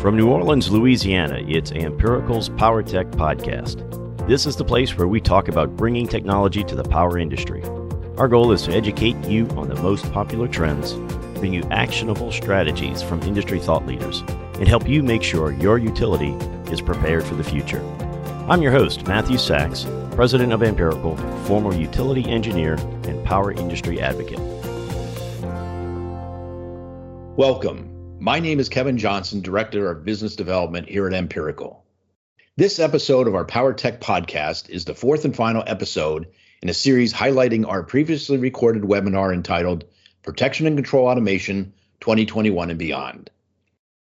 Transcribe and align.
From 0.00 0.14
New 0.14 0.28
Orleans, 0.28 0.70
Louisiana, 0.70 1.42
it's 1.48 1.72
Amperical's 1.72 2.50
Power 2.50 2.82
Tech 2.82 3.06
Podcast. 3.12 4.28
This 4.28 4.44
is 4.44 4.54
the 4.54 4.64
place 4.64 4.96
where 4.96 5.08
we 5.08 5.22
talk 5.22 5.48
about 5.48 5.74
bringing 5.74 6.06
technology 6.06 6.62
to 6.64 6.76
the 6.76 6.84
power 6.84 7.18
industry. 7.18 7.62
Our 8.18 8.28
goal 8.28 8.52
is 8.52 8.62
to 8.64 8.72
educate 8.72 9.16
you 9.24 9.48
on 9.56 9.68
the 9.68 9.82
most 9.82 10.12
popular 10.12 10.48
trends, 10.48 10.92
bring 11.38 11.54
you 11.54 11.62
actionable 11.70 12.30
strategies 12.30 13.02
from 13.02 13.22
industry 13.22 13.58
thought 13.58 13.86
leaders, 13.86 14.20
and 14.58 14.68
help 14.68 14.86
you 14.86 15.02
make 15.02 15.22
sure 15.22 15.52
your 15.52 15.78
utility 15.78 16.32
is 16.70 16.82
prepared 16.82 17.24
for 17.24 17.34
the 17.34 17.42
future. 17.42 17.82
I'm 18.48 18.62
your 18.62 18.72
host, 18.72 19.06
Matthew 19.06 19.38
Sachs, 19.38 19.86
President 20.12 20.52
of 20.52 20.60
Amperical, 20.60 21.16
former 21.46 21.74
utility 21.74 22.26
engineer 22.26 22.74
and 23.04 23.24
power 23.24 23.50
industry 23.50 24.00
advocate. 24.00 24.40
Welcome. 27.36 27.95
My 28.18 28.40
name 28.40 28.60
is 28.60 28.70
Kevin 28.70 28.96
Johnson, 28.96 29.42
Director 29.42 29.90
of 29.90 30.04
Business 30.04 30.36
Development 30.36 30.88
here 30.88 31.06
at 31.06 31.12
Amperical. 31.12 31.82
This 32.56 32.78
episode 32.78 33.28
of 33.28 33.34
our 33.34 33.44
Power 33.44 33.74
Tech 33.74 34.00
podcast 34.00 34.70
is 34.70 34.86
the 34.86 34.94
fourth 34.94 35.26
and 35.26 35.36
final 35.36 35.62
episode 35.66 36.26
in 36.62 36.70
a 36.70 36.74
series 36.74 37.12
highlighting 37.12 37.68
our 37.68 37.82
previously 37.82 38.38
recorded 38.38 38.84
webinar 38.84 39.34
entitled 39.34 39.84
Protection 40.22 40.66
and 40.66 40.76
Control 40.76 41.06
Automation 41.06 41.74
2021 42.00 42.70
and 42.70 42.78
Beyond. 42.78 43.30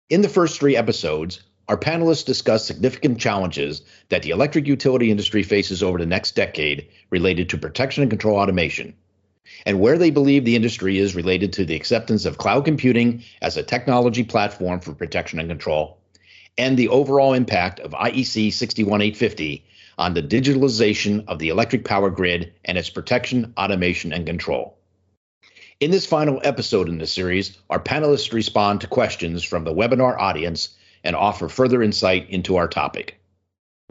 In 0.09 0.21
the 0.21 0.29
first 0.29 0.57
three 0.57 0.77
episodes, 0.77 1.41
our 1.67 1.77
panelists 1.77 2.26
discuss 2.26 2.65
significant 2.65 3.20
challenges 3.20 3.81
that 4.07 4.23
the 4.23 4.29
electric 4.29 4.67
utility 4.67 5.12
industry 5.12 5.43
faces 5.43 5.84
over 5.84 5.98
the 5.98 6.05
next 6.05 6.34
decade 6.34 6.87
related 7.09 7.49
to 7.49 7.57
protection 7.57 8.03
and 8.03 8.09
control 8.09 8.37
automation 8.37 8.95
and 9.65 9.79
where 9.79 9.97
they 9.97 10.11
believe 10.11 10.45
the 10.45 10.55
industry 10.55 10.97
is 10.97 11.15
related 11.15 11.53
to 11.53 11.65
the 11.65 11.75
acceptance 11.75 12.25
of 12.25 12.37
cloud 12.37 12.65
computing 12.65 13.23
as 13.41 13.57
a 13.57 13.63
technology 13.63 14.23
platform 14.23 14.79
for 14.79 14.93
protection 14.93 15.39
and 15.39 15.49
control, 15.49 15.97
and 16.57 16.77
the 16.77 16.89
overall 16.89 17.33
impact 17.33 17.79
of 17.79 17.91
IEC 17.91 18.54
61850 18.54 19.65
on 19.98 20.13
the 20.13 20.23
digitalization 20.23 21.23
of 21.27 21.39
the 21.39 21.49
electric 21.49 21.84
power 21.85 22.09
grid 22.09 22.54
and 22.65 22.77
its 22.77 22.89
protection, 22.89 23.54
automation, 23.57 24.13
and 24.13 24.26
control. 24.26 24.77
In 25.79 25.91
this 25.91 26.05
final 26.05 26.41
episode 26.43 26.89
in 26.89 26.98
the 26.98 27.07
series, 27.07 27.57
our 27.70 27.79
panelists 27.79 28.34
respond 28.34 28.82
to 28.82 28.87
questions 28.87 29.43
from 29.43 29.63
the 29.63 29.73
webinar 29.73 30.17
audience 30.20 30.70
and 31.04 31.15
offer 31.15 31.48
further 31.48 31.84
insight 31.84 32.29
into 32.29 32.55
our 32.55 32.67
topic. 32.67 33.16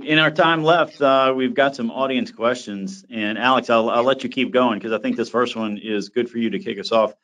In 0.03 0.19
our 0.19 0.31
time 0.31 0.63
left, 0.63 1.01
uh, 1.01 1.33
we've 1.35 1.55
got 1.55 1.75
some 1.75 1.91
audience 1.91 2.31
questions. 2.31 3.05
And 3.11 3.39
Alex, 3.39 3.71
I'll, 3.71 3.89
I'll 3.89 4.05
let 4.05 4.23
you 4.23 4.29
keep 4.29 4.53
going 4.53 4.79
because 4.79 4.93
I 4.93 4.99
think 4.99 5.17
this 5.17 5.31
first 5.31 5.57
one 5.57 5.79
is 5.79 6.11
good 6.11 6.29
for 6.29 6.37
you 6.37 6.51
to 6.51 6.59
kick 6.59 6.79
us 6.79 6.93
off. 6.93 7.15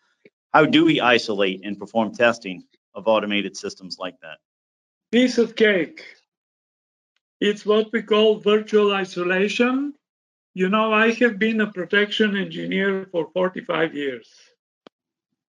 How 0.55 0.64
do 0.64 0.84
we 0.87 1.01
isolate 1.01 1.64
and 1.64 1.79
perform 1.79 2.14
testing 2.14 2.64
of 2.95 3.09
automated 3.09 3.56
systems 3.56 3.98
like 3.98 4.19
that? 4.20 4.39
Piece 5.11 5.37
of 5.37 5.55
cake. 5.55 6.05
It's 7.41 7.67
what 7.67 7.92
we 7.92 8.03
call 8.03 8.37
virtual 8.37 8.92
isolation. 8.92 9.92
You 10.55 10.69
know, 10.70 10.92
I 10.92 11.12
have 11.12 11.39
been 11.39 11.61
a 11.61 11.70
protection 11.70 12.36
engineer 12.36 13.07
for 13.12 13.29
45 13.34 13.95
years. 13.95 14.31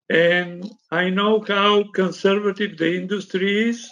And 0.09 0.69
I 0.91 1.09
know 1.09 1.43
how 1.47 1.83
conservative 1.91 2.77
the 2.77 2.97
industry 2.97 3.69
is 3.69 3.89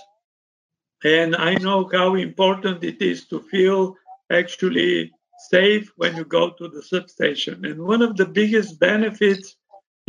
and 1.03 1.35
I 1.35 1.55
know 1.55 1.89
how 1.91 2.15
important 2.15 2.83
it 2.83 3.01
is 3.01 3.25
to 3.27 3.41
feel 3.41 3.95
actually 4.31 5.11
safe 5.49 5.91
when 5.97 6.15
you 6.15 6.25
go 6.25 6.51
to 6.51 6.67
the 6.67 6.83
substation. 6.83 7.65
And 7.65 7.83
one 7.83 8.01
of 8.01 8.15
the 8.15 8.25
biggest 8.25 8.79
benefits 8.79 9.55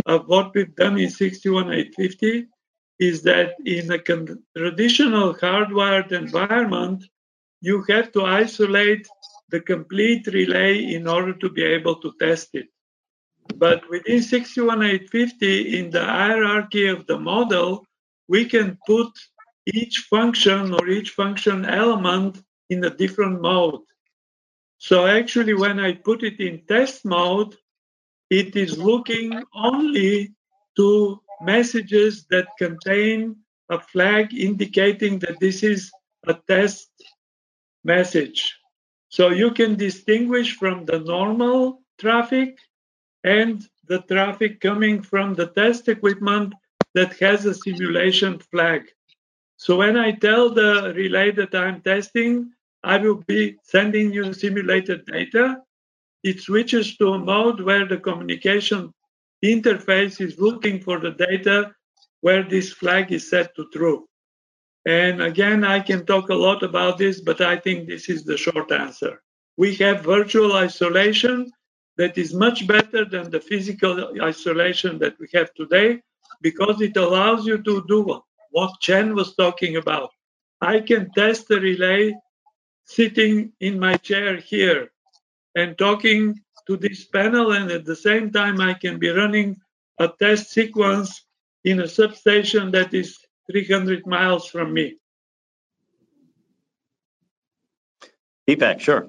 of 0.07 0.27
what 0.27 0.55
we've 0.55 0.75
done 0.75 0.99
in 0.99 1.11
61850 1.11 2.47
is 2.99 3.23
that 3.23 3.55
in 3.65 3.91
a 3.91 3.99
traditional 4.57 5.35
hardwired 5.35 6.13
environment, 6.13 7.05
you 7.61 7.83
have 7.89 8.13
to 8.13 8.25
isolate 8.25 9.07
the 9.49 9.61
complete 9.61 10.27
relay 10.27 10.79
in 10.95 11.07
order 11.07 11.33
to 11.35 11.49
be 11.49 11.63
able 11.63 11.97
to 11.97 12.13
test 12.21 12.51
it. 12.55 12.69
But 13.57 13.89
within 13.91 14.23
61850, 14.23 15.79
in 15.79 15.91
the 15.91 16.05
hierarchy 16.05 16.87
of 16.87 17.07
the 17.07 17.19
model, 17.19 17.85
we 18.29 18.45
can 18.45 18.79
put 18.87 19.11
each 19.67 20.07
function 20.11 20.75
or 20.75 20.89
each 20.89 21.11
function 21.11 21.65
element 21.65 22.43
in 22.71 22.85
a 22.85 22.91
different 22.91 23.41
mode. 23.41 23.83
So 24.79 25.07
actually, 25.07 25.55
when 25.55 25.79
I 25.79 25.95
put 25.95 26.23
it 26.23 26.41
in 26.41 26.67
test 26.67 27.05
mode, 27.05 27.57
it 28.31 28.57
is 28.57 28.79
looking 28.79 29.43
only 29.55 30.35
to 30.77 31.21
messages 31.43 32.27
that 32.31 32.49
contain 32.59 33.37
a 33.69 33.79
flag 33.79 34.35
indicating 34.35 35.19
that 35.21 35.39
this 35.39 35.63
is 35.63 35.91
a 36.27 36.35
test 36.35 36.91
message. 37.85 38.57
So 39.09 39.29
you 39.29 39.51
can 39.51 39.77
distinguish 39.77 40.57
from 40.57 40.85
the 40.87 41.01
normal 41.01 41.83
traffic 41.99 42.59
and 43.25 43.63
the 43.87 44.01
traffic 44.03 44.61
coming 44.61 45.03
from 45.03 45.35
the 45.35 45.49
test 45.49 45.89
equipment 45.89 46.55
that 46.95 47.13
has 47.19 47.45
a 47.45 47.55
simulation 47.55 48.39
flag. 48.39 48.89
So 49.63 49.77
when 49.77 49.97
I 49.97 50.11
tell 50.11 50.51
the 50.51 50.93
relay 50.97 51.31
that 51.31 51.55
I'm 51.55 51.83
testing, 51.83 52.51
I 52.83 52.99
will 52.99 53.23
be 53.29 53.59
sending 53.63 54.13
you 54.13 54.33
simulated 54.33 55.07
data. 55.07 55.63
It 56.25 56.41
switches 56.41 56.97
to 56.97 57.13
a 57.13 57.19
mode 57.21 57.61
where 57.61 57.87
the 57.87 57.99
communication 57.99 58.93
interface 59.45 60.21
is 60.21 60.41
looking 60.41 60.81
for 60.81 60.99
the 60.99 61.13
data 61.13 61.73
where 62.23 62.43
this 62.43 62.73
flag 62.73 63.13
is 63.13 63.31
set 63.31 63.55
to 63.55 63.69
true. 63.73 64.09
And 64.85 65.23
again, 65.23 65.63
I 65.63 65.79
can 65.79 66.07
talk 66.07 66.31
a 66.31 66.35
lot 66.35 66.65
about 66.65 66.99
this, 66.99 67.21
but 67.21 67.41
I 67.41 67.57
think 67.57 67.87
this 67.87 68.09
is 68.09 68.25
the 68.25 68.37
short 68.37 68.73
answer. 68.73 69.23
We 69.57 69.77
have 69.77 70.01
virtual 70.01 70.55
isolation 70.55 71.53
that 71.99 72.19
is 72.19 72.35
much 72.35 72.67
better 72.67 73.05
than 73.05 73.31
the 73.31 73.39
physical 73.39 74.11
isolation 74.21 74.99
that 74.99 75.17
we 75.21 75.29
have 75.35 75.55
today 75.55 76.03
because 76.41 76.81
it 76.81 76.97
allows 76.97 77.47
you 77.47 77.63
to 77.63 77.85
do 77.87 78.23
what 78.53 78.81
Chen 78.81 79.15
was 79.15 79.35
talking 79.35 79.77
about. 79.77 80.11
I 80.61 80.81
can 80.81 81.11
test 81.11 81.49
the 81.49 81.61
relay 81.61 82.15
sitting 82.85 83.53
in 83.61 83.79
my 83.79 83.97
chair 83.97 84.37
here 84.37 84.93
and 85.57 85.77
talking 85.77 86.41
to 86.67 86.77
this 86.77 87.05
panel, 87.05 87.53
and 87.53 87.71
at 87.71 87.85
the 87.85 87.97
same 87.97 88.31
time, 88.31 88.61
I 88.61 88.75
can 88.75 88.99
be 88.99 89.09
running 89.09 89.57
a 89.99 90.09
test 90.09 90.51
sequence 90.51 91.25
in 91.65 91.81
a 91.81 91.89
substation 91.89 92.71
that 92.73 92.95
is 92.95 93.19
300 93.51 94.07
miles 94.07 94.47
from 94.47 94.73
me. 94.73 94.97
Deepak, 98.49 98.81
sure. 98.81 99.09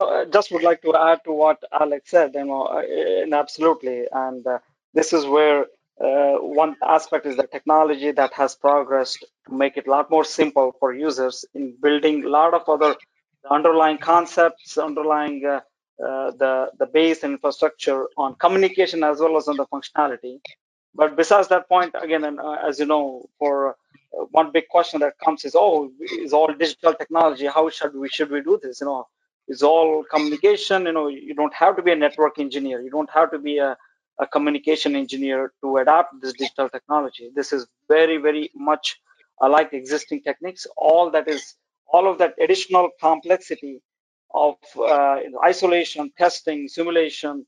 I 0.00 0.04
uh, 0.04 0.24
just 0.26 0.50
would 0.50 0.62
like 0.62 0.80
to 0.82 0.96
add 0.96 1.24
to 1.24 1.32
what 1.32 1.62
Alex 1.72 2.10
said, 2.10 2.32
you 2.34 2.44
know, 2.44 2.64
uh, 2.64 2.82
and 3.22 3.34
absolutely, 3.34 4.06
and 4.10 4.46
uh, 4.46 4.58
this 4.94 5.12
is 5.12 5.26
where 5.26 5.66
uh, 6.04 6.36
one 6.38 6.76
aspect 6.82 7.26
is 7.26 7.36
the 7.36 7.46
technology 7.46 8.10
that 8.12 8.32
has 8.34 8.54
progressed 8.54 9.24
to 9.46 9.54
make 9.54 9.76
it 9.76 9.86
a 9.86 9.90
lot 9.90 10.10
more 10.10 10.24
simple 10.24 10.74
for 10.80 10.94
users 10.94 11.44
in 11.54 11.76
building 11.82 12.24
a 12.24 12.28
lot 12.28 12.54
of 12.54 12.68
other 12.68 12.96
underlying 13.50 13.98
concepts, 13.98 14.78
underlying 14.78 15.44
uh, 15.44 15.60
uh, 16.04 16.30
the 16.32 16.70
the 16.78 16.86
base 16.86 17.22
infrastructure 17.24 18.06
on 18.16 18.34
communication 18.36 19.04
as 19.04 19.20
well 19.20 19.36
as 19.36 19.48
on 19.48 19.56
the 19.56 19.66
functionality. 19.66 20.40
But 20.94 21.16
besides 21.16 21.48
that 21.48 21.68
point, 21.68 21.94
again, 22.00 22.24
and 22.24 22.40
uh, 22.40 22.56
as 22.66 22.80
you 22.80 22.86
know, 22.86 23.28
for 23.38 23.70
uh, 23.70 24.24
one 24.30 24.50
big 24.52 24.68
question 24.68 25.00
that 25.00 25.18
comes 25.22 25.44
is, 25.44 25.54
oh, 25.54 25.92
is 26.00 26.32
all 26.32 26.52
digital 26.52 26.94
technology? 26.94 27.46
How 27.46 27.68
should 27.68 27.94
we 27.94 28.08
should 28.08 28.30
we 28.30 28.40
do 28.40 28.58
this? 28.62 28.80
You 28.80 28.86
know, 28.86 29.06
is 29.48 29.62
all 29.62 30.04
communication? 30.10 30.86
You 30.86 30.92
know, 30.92 31.08
you 31.08 31.34
don't 31.34 31.54
have 31.54 31.76
to 31.76 31.82
be 31.82 31.92
a 31.92 31.96
network 31.96 32.38
engineer. 32.38 32.80
You 32.80 32.90
don't 32.90 33.10
have 33.10 33.30
to 33.32 33.38
be 33.38 33.58
a 33.58 33.76
a 34.20 34.26
communication 34.28 34.96
engineer 34.96 35.52
to 35.62 35.78
adapt 35.78 36.20
this 36.22 36.34
digital 36.34 36.70
technology. 36.70 37.30
This 37.34 37.52
is 37.52 37.66
very, 37.88 38.18
very 38.18 38.50
much 38.54 39.00
like 39.40 39.72
existing 39.74 40.22
techniques. 40.22 40.66
All 40.76 41.10
that 41.12 41.28
is, 41.28 41.56
all 41.92 42.10
of 42.10 42.18
that 42.18 42.34
additional 42.40 42.90
complexity 43.00 43.80
of 44.34 44.56
uh, 44.78 45.18
isolation, 45.44 46.12
testing, 46.18 46.68
simulation, 46.68 47.46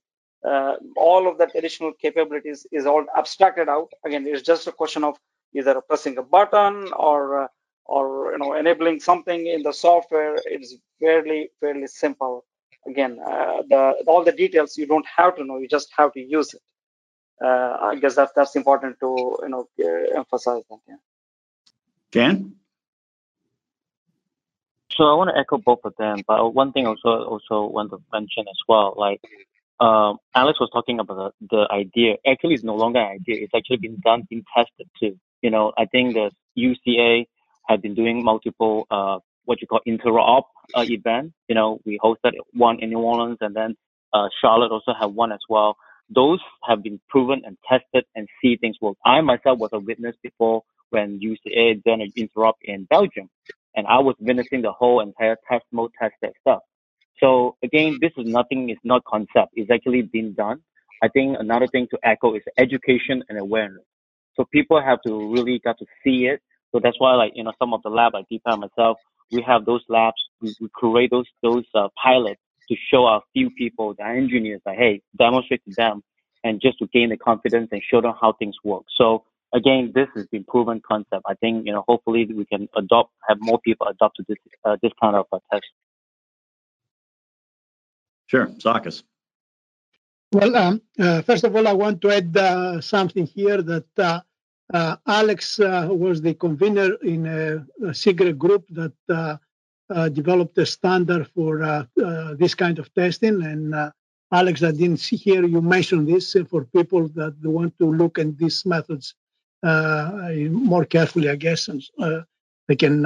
uh, 0.49 0.75
all 0.97 1.29
of 1.31 1.39
that 1.39 1.53
additional 1.57 1.93
capabilities 2.01 2.67
is 2.73 2.87
all 2.87 3.05
abstracted 3.17 3.69
out. 3.69 3.91
Again, 4.07 4.27
it's 4.29 4.43
just 4.43 4.69
a 4.69 4.73
question 4.73 5.05
of 5.05 5.17
either 5.55 5.81
pressing 5.83 6.19
a 6.19 6.25
button 6.25 6.93
or 6.95 7.45
uh, 7.45 7.49
or 7.87 8.33
you 8.33 8.39
know 8.39 8.55
enabling 8.55 9.01
something 9.01 9.47
in 9.49 9.63
the 9.63 9.73
software. 9.73 10.37
It's 10.47 10.77
fairly 11.01 11.51
fairly 11.61 11.89
simple 11.89 12.45
again, 12.87 13.19
uh, 13.25 13.63
the 13.69 14.05
all 14.07 14.25
the 14.25 14.33
details 14.33 14.77
you 14.77 14.87
don't 14.87 15.07
have 15.17 15.37
to 15.37 15.45
know; 15.45 15.59
you 15.59 15.69
just 15.69 15.89
have 15.97 16.13
to 16.15 16.21
use 16.21 16.55
it. 16.55 16.63
Uh, 17.45 17.77
I 17.81 17.97
guess 17.97 18.15
that's 18.15 18.33
that's 18.35 18.57
important 18.57 18.99
to 19.01 19.37
you 19.43 19.49
know 19.49 19.69
uh, 19.83 20.19
emphasize 20.19 20.63
that. 20.71 20.79
Yeah. 20.89 20.97
Jan. 22.13 22.55
So 24.93 25.05
I 25.05 25.15
want 25.15 25.31
to 25.31 25.39
echo 25.39 25.57
both 25.57 25.81
of 25.85 25.95
them, 25.99 26.19
but 26.27 26.55
one 26.55 26.73
thing 26.73 26.87
also 26.87 27.25
also 27.25 27.67
want 27.67 27.91
to 27.91 28.03
mention 28.13 28.45
as 28.47 28.61
well, 28.69 28.95
like 28.97 29.21
um, 29.81 30.19
Alex 30.35 30.61
was 30.61 30.71
talking 30.73 31.01
about 31.01 31.35
the, 31.41 31.49
the 31.51 31.73
idea. 31.73 32.17
Actually, 32.27 32.55
it's 32.55 32.63
no 32.63 32.77
longer 32.77 33.01
an 33.01 33.13
idea. 33.21 33.43
It's 33.43 33.55
actually 33.55 33.79
been 33.79 33.99
done, 34.05 34.23
been 34.31 34.45
tested 34.55 34.89
too. 35.01 35.19
You 35.41 35.51
know, 35.51 35.73
I 35.77 35.87
think 35.87 36.15
the 36.15 36.31
UCA 36.57 37.27
have 37.69 37.83
been 37.83 37.95
doing 37.95 38.23
multiple 38.25 38.87
uh, 38.91 39.19
what 39.45 39.61
you 39.61 39.67
call 39.67 39.81
interop 39.87 40.45
uh, 40.75 40.83
event. 40.89 41.33
You 41.49 41.55
know, 41.55 41.81
we 41.85 41.99
hosted 42.03 42.33
one 42.53 42.81
in 42.81 42.91
New 42.91 42.99
Orleans, 42.99 43.39
and 43.41 43.55
then 43.55 43.77
uh, 44.13 44.29
Charlotte 44.41 44.73
also 44.73 44.93
had 44.99 45.07
one 45.07 45.33
as 45.33 45.41
well. 45.49 45.77
Those 46.15 46.41
have 46.69 46.83
been 46.83 47.01
proven 47.09 47.43
and 47.45 47.57
tested 47.69 48.05
and 48.15 48.29
see 48.41 48.57
things 48.57 48.77
work. 48.81 48.97
I 49.05 49.21
myself 49.21 49.59
was 49.59 49.71
a 49.73 49.79
witness 49.79 50.15
before 50.23 50.63
when 50.91 51.21
UCA 51.21 51.83
done 51.85 52.03
an 52.03 52.13
interop 52.19 52.55
in 52.63 52.85
Belgium, 52.85 53.31
and 53.75 53.87
I 53.87 53.99
was 54.01 54.15
witnessing 54.21 54.63
the 54.63 54.73
whole 54.73 55.01
entire 55.01 55.37
test 55.51 55.65
mode 55.73 55.91
test 56.01 56.15
that 56.23 56.33
stuff. 56.41 56.61
So 57.19 57.57
again, 57.63 57.99
this 58.01 58.13
is 58.19 58.27
nothing. 58.27 58.69
It's 58.69 58.81
not 58.85 59.05
concept. 59.05 59.53
It's 59.55 59.71
actually 59.71 60.03
been 60.03 60.35
done. 60.35 60.61
I 61.03 61.09
think 61.09 61.37
another 61.39 61.67
thing 61.67 61.89
to 61.91 61.99
echo 62.05 62.35
is 62.35 62.43
education 62.59 63.23
and 63.29 63.39
awareness. 63.39 63.85
So 64.35 64.45
people 64.53 64.81
have 64.81 65.01
to 65.07 65.33
really 65.33 65.61
got 65.63 65.79
to 65.79 65.87
see 66.05 66.27
it. 66.27 66.41
So 66.73 66.81
that's 66.83 66.99
why, 66.99 67.15
like 67.15 67.33
you 67.35 67.45
know, 67.45 67.53
some 67.59 67.75
of 67.75 67.83
the 67.83 67.91
lab, 67.91 68.15
like 68.15 68.27
Deepa 68.33 68.59
myself, 68.59 68.99
we 69.33 69.43
have 69.43 69.65
those 69.65 69.83
labs. 69.89 70.23
We, 70.41 70.55
we 70.61 70.69
create 70.73 71.11
those 71.11 71.27
those 71.43 71.65
uh, 71.75 71.89
pilots 72.03 72.41
to 72.69 72.77
show 72.91 73.07
our 73.07 73.23
few 73.33 73.51
people, 73.51 73.95
the 73.99 74.05
engineers, 74.05 74.61
that 74.65 74.77
hey, 74.77 75.03
demonstrate 75.19 75.63
to 75.69 75.75
them, 75.77 76.03
and 76.45 76.61
just 76.61 76.79
to 76.79 76.87
gain 76.93 77.09
the 77.11 77.17
confidence 77.17 77.69
and 77.73 77.83
show 77.91 78.01
them 78.01 78.15
how 78.21 78.35
things 78.35 78.57
work. 78.63 78.85
So 78.97 79.25
again, 79.55 79.93
this 79.95 80.09
is 80.17 80.27
the 80.31 80.41
proven 80.49 80.81
concept. 80.87 81.23
I 81.27 81.35
think 81.35 81.67
you 81.67 81.73
know, 81.73 81.85
hopefully, 81.89 82.27
we 82.27 82.45
can 82.45 82.69
adopt, 82.77 83.13
have 83.29 83.39
more 83.41 83.59
people 83.65 83.87
adopt 83.89 84.17
to 84.17 84.25
this 84.29 84.39
uh, 84.65 84.77
this 84.83 84.93
kind 85.01 85.17
of 85.17 85.27
uh, 85.33 85.39
test. 85.53 85.67
Sure, 88.27 88.51
Sakis. 88.59 89.03
Well, 90.33 90.57
um, 90.57 90.81
uh, 90.99 91.21
first 91.23 91.45
of 91.45 91.55
all, 91.55 91.69
I 91.69 91.75
want 91.75 92.01
to 92.03 92.11
add 92.11 92.35
uh, 92.35 92.81
something 92.81 93.27
here 93.27 93.61
that 93.61 93.99
uh 93.99 94.21
Uh, 94.73 94.97
Alex 95.07 95.61
uh, 95.61 95.89
was 95.91 96.23
the 96.23 96.35
convener 96.35 96.95
in 97.03 97.27
a, 97.27 97.57
a 97.87 97.93
CIGRE 97.93 98.37
group 98.39 98.65
that 98.71 98.95
uh, 99.09 99.37
uh 99.91 100.09
developed 100.09 100.57
a 100.57 100.65
standard 100.65 101.29
for 101.35 101.87
this 102.39 102.55
kind 102.55 102.79
of 102.79 102.93
testing. 102.95 103.43
And 103.43 103.75
Alex, 104.33 104.63
I 104.63 104.71
didn't 104.71 104.99
see 104.99 105.17
here 105.17 105.45
you 105.45 105.61
mentioned 105.61 106.09
this 106.09 106.35
for 106.49 106.65
people 106.65 107.09
that 107.09 107.35
want 107.43 107.79
to 107.79 107.87
look 107.93 108.19
at 108.19 108.39
these 108.39 108.65
methods 108.65 109.15
more 109.63 110.85
carefully, 110.87 111.29
I 111.29 111.37
guess, 111.37 111.69
and 111.69 111.83
they 112.69 112.77
can 112.77 113.03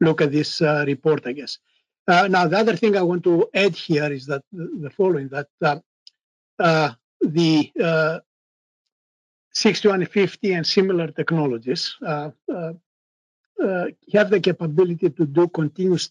look 0.00 0.20
at 0.20 0.32
this 0.32 0.60
report, 0.60 1.26
I 1.26 1.32
guess. 1.32 1.58
Uh, 2.08 2.28
now, 2.28 2.46
the 2.46 2.58
other 2.58 2.76
thing 2.76 2.96
I 2.96 3.02
want 3.02 3.24
to 3.24 3.48
add 3.52 3.74
here 3.74 4.12
is 4.12 4.26
that 4.26 4.42
the 4.52 4.90
following 4.90 5.28
that 5.28 5.48
uh, 5.60 5.78
uh, 6.58 6.92
the 7.20 7.72
uh, 7.82 8.20
6150 9.56 10.52
and 10.52 10.66
similar 10.66 11.08
technologies 11.08 11.96
uh, 12.06 12.30
uh, 12.54 12.72
have 14.12 14.28
the 14.30 14.40
capability 14.40 15.08
to 15.08 15.24
do 15.24 15.48
continuous 15.48 16.10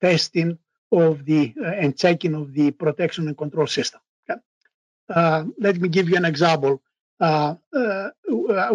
testing 0.00 0.58
of 0.90 1.24
the 1.24 1.54
and 1.80 1.96
checking 1.96 2.34
of 2.34 2.52
the 2.52 2.70
protection 2.72 3.26
and 3.28 3.38
control 3.38 3.66
system. 3.66 4.00
Okay? 4.28 4.40
let 5.58 5.80
me 5.80 5.88
give 5.88 6.10
you 6.10 6.16
an 6.16 6.26
example. 6.26 6.82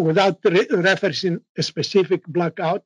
without 0.08 0.36
re- 0.44 0.72
referencing 0.88 1.40
a 1.56 1.62
specific 1.62 2.26
blackout, 2.26 2.84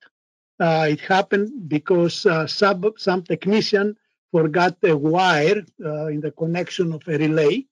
uh, 0.61 0.87
it 0.89 1.01
happened 1.01 1.69
because 1.69 2.27
uh, 2.27 2.47
some, 2.47 3.23
technician 3.23 3.97
forgot 4.31 4.77
a 4.85 4.97
wire 4.97 5.65
uh, 5.85 6.07
in 6.07 6.21
the 6.21 6.31
connection 6.31 6.93
of 6.93 7.03
a 7.09 7.19
relay. 7.19 7.65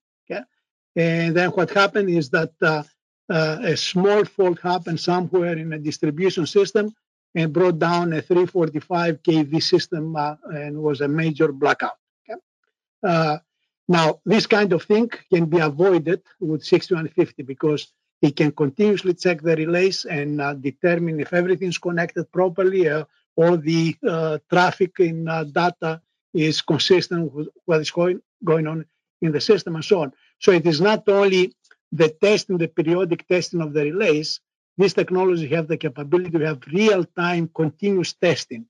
And 0.95 1.35
then 1.35 1.49
what 1.51 1.69
happened 1.69 2.09
is 2.09 2.29
that 2.31 2.51
uh, 2.61 2.83
uh, 3.29 3.59
a 3.63 3.77
small 3.77 4.25
fault 4.25 4.59
happened 4.61 4.99
somewhere 4.99 5.57
in 5.57 5.71
a 5.73 5.79
distribution 5.79 6.45
system 6.45 6.93
and 7.33 7.53
brought 7.53 7.79
down 7.79 8.11
a 8.13 8.21
345 8.21 9.23
kV 9.23 9.63
system 9.63 10.15
uh, 10.15 10.35
and 10.53 10.77
was 10.77 11.01
a 11.01 11.07
major 11.07 11.51
blackout. 11.51 11.97
Okay? 12.29 13.39
now, 13.87 14.19
this 14.25 14.47
kind 14.47 14.73
of 14.73 14.83
thing 14.83 15.09
can 15.33 15.45
be 15.45 15.59
avoided 15.59 16.21
with 16.39 16.63
6150 16.63 17.43
because 17.43 17.91
it 18.21 18.35
can 18.35 18.51
continuously 18.51 19.13
check 19.13 19.41
the 19.41 19.55
relays 19.55 20.05
and 20.05 20.41
uh, 20.41 20.53
determine 20.53 21.19
if 21.19 21.33
everything's 21.33 21.77
connected 21.77 22.31
properly, 22.31 22.87
uh, 22.87 23.03
all 23.35 23.57
the 23.57 23.95
uh, 24.07 24.37
traffic 24.49 24.99
in 24.99 25.27
uh, 25.27 25.43
data 25.45 26.01
is 26.33 26.61
consistent 26.61 27.33
with 27.33 27.47
what 27.65 27.81
is 27.81 27.91
going, 27.91 28.21
going 28.43 28.67
on 28.67 28.85
in 29.21 29.31
the 29.31 29.41
system 29.41 29.75
and 29.75 29.83
so 29.83 30.01
on. 30.01 30.13
So 30.41 30.51
it 30.51 30.65
is 30.65 30.81
not 30.81 31.07
only 31.07 31.55
the 31.91 32.09
testing, 32.09 32.57
the 32.57 32.67
periodic 32.67 33.27
testing 33.27 33.61
of 33.61 33.73
the 33.73 33.83
relays, 33.83 34.41
this 34.77 34.93
technology 34.93 35.47
have 35.49 35.67
the 35.67 35.77
capability 35.77 36.31
to 36.31 36.45
have 36.45 36.61
real-time 36.73 37.49
continuous 37.53 38.13
testing, 38.13 38.65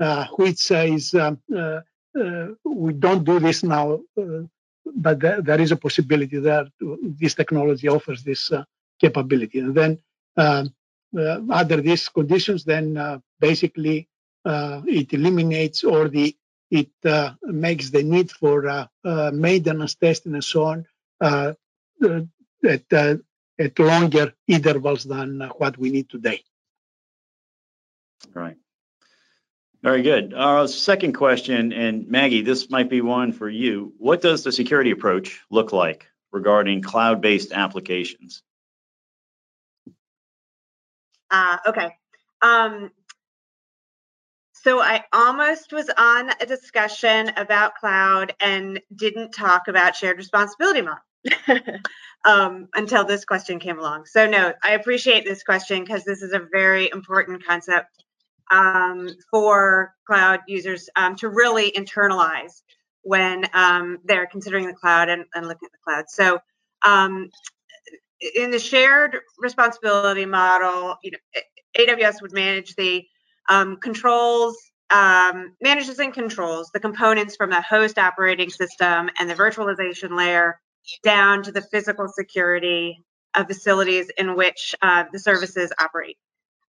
uh, 0.00 0.26
which 0.36 0.70
is, 0.72 1.14
um, 1.14 1.38
uh, 1.56 1.80
we 2.64 2.92
don't 2.94 3.24
do 3.24 3.38
this 3.38 3.62
now, 3.62 4.00
but 4.96 5.20
there, 5.20 5.40
there 5.40 5.60
is 5.60 5.70
a 5.70 5.76
possibility. 5.76 6.40
To, 6.40 6.68
this 7.20 7.34
technology 7.34 7.88
offers 7.88 8.24
this 8.24 8.50
capability. 9.00 9.60
And 9.60 9.74
then 9.74 9.98
uh, 10.36 10.64
uh, 11.16 11.40
under 11.50 11.80
these 11.80 12.08
conditions, 12.08 12.64
then 12.64 12.96
uh, 12.96 13.18
basically 13.38 14.08
it 14.44 15.12
eliminates 15.12 15.84
or 15.84 16.08
the 16.08 16.34
it 16.70 16.90
makes 17.42 17.90
the 17.90 18.02
need 18.02 18.30
for 18.32 18.88
maintenance 19.32 19.94
testing 19.94 20.34
and 20.34 20.42
so 20.42 20.64
on 20.64 20.86
Uh, 21.22 21.54
uh, 22.04 22.22
at 22.64 22.92
uh, 22.92 23.14
at 23.56 23.78
longer 23.78 24.32
intervals 24.48 25.04
than 25.04 25.40
what 25.58 25.78
we 25.78 25.90
need 25.90 26.10
today. 26.10 26.42
Right. 28.34 28.56
Very 29.84 30.02
good. 30.02 30.34
Our 30.34 30.66
second 30.66 31.12
question, 31.12 31.72
and 31.72 32.08
Maggie, 32.08 32.42
this 32.42 32.70
might 32.70 32.90
be 32.90 33.02
one 33.02 33.30
for 33.30 33.48
you. 33.48 33.92
What 33.98 34.20
does 34.20 34.42
the 34.42 34.50
security 34.50 34.90
approach 34.90 35.40
look 35.48 35.72
like 35.72 36.08
regarding 36.32 36.82
cloud-based 36.82 37.52
applications? 37.52 38.42
Uh, 41.30 41.58
okay. 41.68 41.96
Um, 42.42 42.90
so 44.54 44.80
I 44.80 45.04
almost 45.12 45.72
was 45.72 45.88
on 45.96 46.30
a 46.40 46.46
discussion 46.46 47.30
about 47.36 47.76
cloud 47.76 48.34
and 48.40 48.80
didn't 48.94 49.30
talk 49.30 49.68
about 49.68 49.94
shared 49.94 50.16
responsibility 50.16 50.82
model 50.82 51.02
um, 52.24 52.68
until 52.74 53.04
this 53.04 53.24
question 53.24 53.58
came 53.58 53.78
along. 53.78 54.06
So 54.06 54.26
no, 54.26 54.52
I 54.62 54.72
appreciate 54.72 55.24
this 55.24 55.42
question 55.42 55.82
because 55.82 56.04
this 56.04 56.22
is 56.22 56.32
a 56.32 56.46
very 56.52 56.90
important 56.90 57.44
concept 57.44 58.04
um, 58.50 59.08
for 59.30 59.94
cloud 60.06 60.40
users 60.46 60.88
um, 60.96 61.16
to 61.16 61.28
really 61.28 61.72
internalize 61.72 62.62
when 63.02 63.46
um, 63.54 63.98
they're 64.04 64.26
considering 64.26 64.66
the 64.66 64.74
cloud 64.74 65.08
and, 65.08 65.24
and, 65.34 65.48
looking 65.48 65.66
at 65.66 65.72
the 65.72 65.78
cloud. 65.84 66.04
So 66.08 66.38
um, 66.86 67.30
in 68.36 68.50
the 68.50 68.58
shared 68.58 69.18
responsibility 69.38 70.26
model, 70.26 70.96
you 71.02 71.12
know, 71.12 71.18
AWS 71.78 72.22
would 72.22 72.32
manage 72.32 72.76
the 72.76 73.04
um, 73.48 73.78
controls, 73.78 74.56
um, 74.90 75.56
manages 75.60 75.98
and 75.98 76.12
controls 76.12 76.70
the 76.72 76.80
components 76.80 77.34
from 77.34 77.50
the 77.50 77.60
host 77.60 77.98
operating 77.98 78.50
system 78.50 79.10
and 79.18 79.28
the 79.28 79.34
virtualization 79.34 80.16
layer 80.16 80.60
down 81.02 81.42
to 81.42 81.52
the 81.52 81.62
physical 81.62 82.08
security 82.08 83.02
of 83.34 83.46
facilities 83.46 84.10
in 84.18 84.36
which 84.36 84.74
uh, 84.82 85.04
the 85.12 85.18
services 85.18 85.72
operate. 85.80 86.18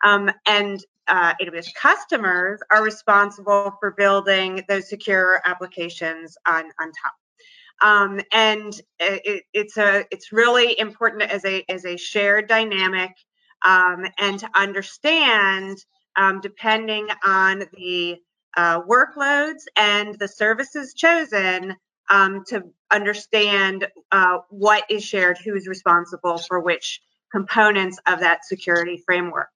Um, 0.03 0.32
and 0.46 0.84
uh, 1.08 1.34
AWS 1.41 1.74
customers 1.75 2.60
are 2.72 2.84
responsible 2.84 3.75
for 3.80 3.91
building 3.91 4.63
those 4.68 4.89
secure 4.89 5.41
applications 5.46 6.38
on, 6.48 6.65
on 6.80 6.91
top. 6.91 7.13
Um, 7.82 8.22
and 8.32 8.80
it, 9.00 9.44
it's 9.53 9.75
a 9.77 10.06
it's 10.12 10.32
really 10.32 10.80
important 10.80 11.24
as 11.24 11.44
a 11.46 11.65
as 11.68 11.84
a 11.84 11.98
shared 11.98 12.48
dynamic 12.48 13.12
um, 13.65 14.06
and 14.20 14.39
to 14.39 14.50
understand 14.56 15.84
um, 16.15 16.41
depending 16.41 17.08
on 17.25 17.63
the 17.74 18.18
uh, 18.56 18.82
workloads 18.84 19.63
and 19.75 20.18
the 20.20 20.27
services 20.27 20.94
chosen 20.94 21.75
um, 22.12 22.44
to 22.48 22.63
understand 22.91 23.88
uh, 24.12 24.39
what 24.50 24.84
is 24.89 25.03
shared, 25.03 25.38
who's 25.38 25.65
responsible 25.68 26.38
for 26.38 26.60
which 26.60 27.01
components 27.32 27.98
of 28.08 28.20
that 28.20 28.46
security 28.46 29.01
framework. 29.06 29.50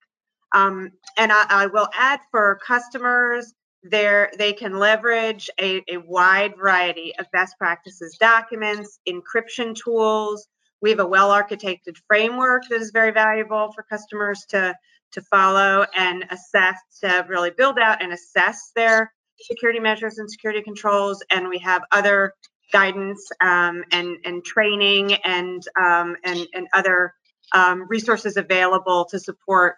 Um, 0.54 0.92
and 1.18 1.32
I, 1.32 1.46
I, 1.50 1.66
will 1.68 1.90
add 1.94 2.22
for 2.32 2.58
customers 2.66 3.54
they 3.90 4.56
can 4.58 4.80
leverage 4.80 5.50
a, 5.60 5.84
a 5.90 5.98
wide 5.98 6.56
variety 6.58 7.14
of 7.20 7.30
best 7.32 7.58
practices 7.58 8.18
documents, 8.20 9.00
encryption 9.08 9.76
tools. 9.76 10.48
We 10.82 10.90
have 10.90 11.00
a 11.00 11.06
well 11.06 11.30
architected 11.30 11.98
framework 12.08 12.64
that 12.70 12.82
is 12.82 12.92
very 12.92 13.12
valuable 13.12 13.72
for 13.74 13.84
customers 13.84 14.46
to, 14.50 14.76
to 15.12 15.22
follow 15.24 15.86
and 15.96 16.26
assess, 16.32 16.78
to 17.02 17.26
really 17.28 17.52
build 17.52 17.78
out 17.80 18.02
and 18.02 18.14
assess 18.14 18.72
their 18.76 19.14
security 19.40 19.80
measures 19.80 20.18
and 20.18 20.30
security 20.30 20.62
controls. 20.62 21.24
And 21.30 21.50
we 21.50 21.60
have 21.60 21.84
other 21.92 22.34
guidance 22.72 23.30
um, 23.42 23.84
and, 23.92 24.18
and 24.26 24.44
training 24.44 25.14
and, 25.14 25.64
um, 25.80 26.16
and, 26.24 26.48
and 26.54 26.68
other 26.74 27.14
um, 27.54 27.88
resources 27.88 28.38
available 28.38 29.06
to 29.06 29.20
support 29.20 29.78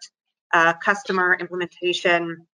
uh, 0.53 0.73
customer 0.73 1.37
implementation 1.39 2.47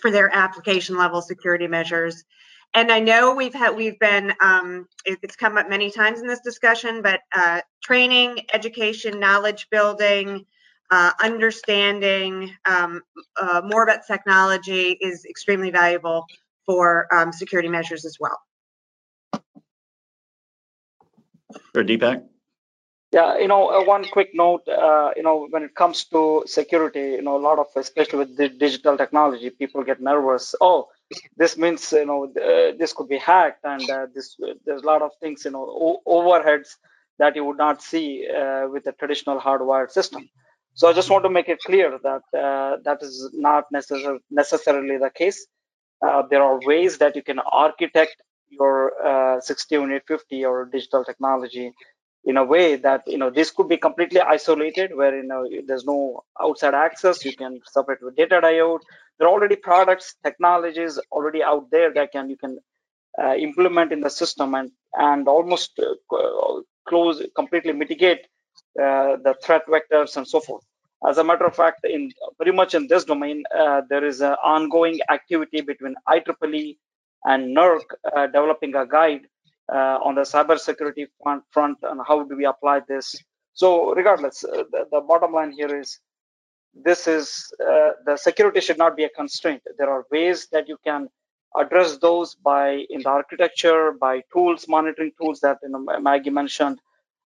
for 0.00 0.10
their 0.10 0.34
application 0.34 0.96
level 0.96 1.22
security 1.22 1.66
measures. 1.66 2.24
And 2.72 2.92
I 2.92 3.00
know 3.00 3.34
we've 3.34 3.54
had 3.54 3.74
we've 3.74 3.98
been 3.98 4.32
um, 4.40 4.86
it's 5.04 5.34
come 5.34 5.58
up 5.58 5.68
many 5.68 5.90
times 5.90 6.20
in 6.20 6.28
this 6.28 6.40
discussion, 6.40 7.02
but 7.02 7.20
uh, 7.34 7.62
training, 7.82 8.46
education, 8.52 9.18
knowledge 9.18 9.68
building, 9.70 10.46
uh, 10.90 11.12
understanding 11.22 12.52
um, 12.66 13.02
uh, 13.40 13.62
more 13.64 13.82
about 13.84 14.00
technology 14.06 14.98
is 15.00 15.24
extremely 15.24 15.70
valuable 15.70 16.26
for 16.66 17.06
um, 17.14 17.32
security 17.32 17.68
measures 17.68 18.04
as 18.04 18.16
well. 18.20 18.38
Or 21.74 21.82
Deepak? 21.82 22.24
Yeah, 23.12 23.38
you 23.38 23.48
know, 23.48 23.68
uh, 23.70 23.84
one 23.84 24.04
quick 24.04 24.30
note, 24.34 24.68
uh, 24.68 25.10
you 25.16 25.22
know, 25.22 25.48
when 25.50 25.64
it 25.64 25.74
comes 25.74 26.04
to 26.06 26.44
security, 26.46 27.18
you 27.18 27.22
know, 27.22 27.36
a 27.36 27.42
lot 27.48 27.58
of, 27.58 27.66
especially 27.76 28.18
with 28.20 28.36
the 28.36 28.48
digital 28.48 28.96
technology, 28.96 29.50
people 29.50 29.82
get 29.82 30.00
nervous. 30.00 30.54
Oh, 30.60 30.88
this 31.36 31.56
means, 31.56 31.90
you 31.92 32.06
know, 32.06 32.24
uh, 32.26 32.76
this 32.78 32.92
could 32.92 33.08
be 33.08 33.18
hacked, 33.18 33.64
and 33.64 33.88
uh, 33.90 34.06
this 34.14 34.36
there's 34.64 34.82
a 34.82 34.86
lot 34.86 35.02
of 35.02 35.10
things, 35.20 35.44
you 35.44 35.50
know, 35.50 36.00
overheads 36.06 36.76
that 37.18 37.34
you 37.34 37.44
would 37.44 37.58
not 37.58 37.82
see 37.82 38.28
uh, 38.28 38.68
with 38.68 38.86
a 38.86 38.92
traditional 38.92 39.40
hardwired 39.40 39.90
system. 39.90 40.28
So 40.74 40.88
I 40.88 40.92
just 40.94 41.10
want 41.10 41.24
to 41.24 41.30
make 41.30 41.48
it 41.48 41.60
clear 41.60 41.98
that 42.02 42.22
uh, 42.38 42.78
that 42.84 42.98
is 43.02 43.30
not 43.34 43.64
necessar- 43.74 44.20
necessarily 44.30 44.98
the 44.98 45.10
case. 45.10 45.46
there 46.30 46.42
are 46.42 46.60
ways 46.66 46.98
that 46.98 47.16
you 47.16 47.22
can 47.22 47.38
architect 47.40 48.16
your 48.50 48.92
uh, 49.06 49.40
60850 49.40 50.44
or 50.44 50.66
digital 50.66 51.04
technology 51.04 51.72
in 52.24 52.36
a 52.36 52.44
way 52.44 52.76
that 52.76 53.02
you 53.06 53.18
know 53.18 53.30
this 53.30 53.50
could 53.50 53.68
be 53.68 53.78
completely 53.78 54.20
isolated 54.20 54.94
where 54.94 55.16
you 55.16 55.24
know 55.32 55.46
there's 55.66 55.84
no 55.84 56.22
outside 56.40 56.74
access 56.74 57.24
you 57.24 57.34
can 57.36 57.60
separate 57.66 58.02
with 58.02 58.16
data 58.16 58.40
diode 58.42 58.80
there 59.18 59.28
are 59.28 59.32
already 59.32 59.56
products 59.56 60.16
technologies 60.24 60.98
already 61.12 61.42
out 61.42 61.70
there 61.70 61.92
that 61.94 62.12
can 62.12 62.30
you 62.30 62.36
can 62.36 62.58
uh, 63.22 63.34
implement 63.36 63.92
in 63.92 64.00
the 64.00 64.10
system 64.10 64.54
and 64.54 64.70
and 64.94 65.28
almost 65.28 65.80
uh, 65.80 66.60
close 66.88 67.22
completely 67.36 67.72
mitigate 67.72 68.22
uh, 68.22 68.39
the 68.76 69.34
threat 69.44 69.62
vectors 69.66 70.16
and 70.16 70.26
so 70.26 70.40
forth 70.40 70.64
as 71.08 71.18
a 71.18 71.24
matter 71.24 71.46
of 71.46 71.56
fact 71.56 71.80
in 71.84 72.10
pretty 72.36 72.52
much 72.52 72.74
in 72.74 72.86
this 72.88 73.04
domain 73.04 73.42
uh, 73.58 73.80
there 73.88 74.04
is 74.04 74.20
an 74.20 74.36
ongoing 74.44 74.98
activity 75.10 75.60
between 75.60 75.94
IEEE 76.08 76.76
and 77.24 77.56
NERC 77.56 77.82
uh, 78.16 78.26
developing 78.26 78.74
a 78.74 78.86
guide 78.86 79.26
uh, 79.72 79.98
on 80.02 80.14
the 80.14 80.22
cybersecurity 80.22 81.06
front, 81.22 81.44
front 81.50 81.78
and 81.82 82.00
how 82.06 82.22
do 82.24 82.36
we 82.36 82.44
apply 82.44 82.80
this. 82.88 83.16
So 83.54 83.92
regardless, 83.94 84.44
uh, 84.44 84.64
the, 84.70 84.86
the, 84.90 85.00
bottom 85.00 85.32
line 85.32 85.52
here 85.52 85.78
is 85.78 85.98
this 86.74 87.06
is 87.06 87.52
uh, 87.62 87.90
the 88.06 88.16
security 88.16 88.60
should 88.60 88.78
not 88.78 88.96
be 88.96 89.04
a 89.04 89.08
constraint. 89.10 89.62
There 89.78 89.90
are 89.90 90.04
ways 90.10 90.48
that 90.52 90.68
you 90.68 90.76
can 90.84 91.08
address 91.56 91.98
those 91.98 92.34
by 92.34 92.84
in 92.90 93.02
the 93.02 93.08
architecture, 93.08 93.92
by 93.92 94.22
tools, 94.32 94.66
monitoring 94.68 95.12
tools 95.20 95.40
that 95.40 95.58
you 95.62 95.68
know, 95.68 96.00
Maggie 96.00 96.30
mentioned, 96.30 96.80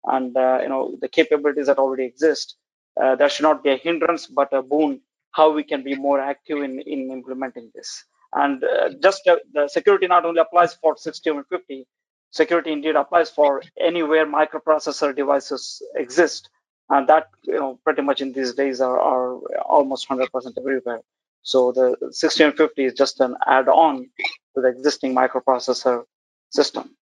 and 0.06 0.36
uh, 0.36 0.58
you 0.62 0.68
know 0.68 0.96
the 1.00 1.08
capabilities 1.08 1.66
that 1.66 1.78
already 1.78 2.04
exist. 2.04 2.56
Uh, 3.00 3.16
that 3.16 3.32
should 3.32 3.42
not 3.42 3.64
be 3.64 3.70
a 3.70 3.76
hindrance, 3.76 4.26
but 4.26 4.52
a 4.52 4.62
boon. 4.62 5.00
How 5.32 5.50
we 5.50 5.64
can 5.64 5.82
be 5.82 5.94
more 5.96 6.20
active 6.20 6.58
in 6.58 6.80
in 6.80 7.10
implementing 7.10 7.70
this. 7.74 8.04
And 8.34 8.64
uh, 8.64 8.90
just 9.02 9.26
uh, 9.26 9.36
the 9.52 9.68
security 9.68 10.06
not 10.06 10.24
only 10.24 10.40
applies 10.40 10.74
for 10.74 10.96
6150, 10.96 11.86
security 12.30 12.72
indeed 12.72 12.96
applies 12.96 13.30
for 13.30 13.62
anywhere 13.80 14.26
microprocessor 14.26 15.14
devices 15.14 15.80
exist. 15.94 16.50
And 16.90 17.08
that, 17.08 17.28
you 17.44 17.54
know, 17.54 17.78
pretty 17.84 18.02
much 18.02 18.20
in 18.20 18.32
these 18.32 18.52
days 18.54 18.80
are, 18.80 18.98
are 18.98 19.36
almost 19.62 20.08
100% 20.08 20.26
everywhere. 20.58 21.00
So 21.42 21.72
the 21.72 21.96
6150 22.10 22.84
is 22.84 22.94
just 22.94 23.20
an 23.20 23.36
add-on 23.46 24.10
to 24.54 24.60
the 24.60 24.68
existing 24.68 25.14
microprocessor 25.14 26.04
system. 26.50 26.94